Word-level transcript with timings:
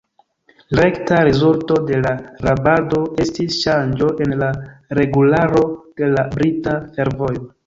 Rekta 0.77 1.19
rezulto 1.27 1.75
de 1.89 1.99
la 2.05 2.13
rabado 2.47 3.01
estis 3.27 3.59
ŝanĝo 3.67 4.09
en 4.27 4.35
la 4.41 4.49
regularo 5.01 5.63
de 6.03 6.11
la 6.17 6.27
brita 6.35 6.77
fervojo. 6.99 7.49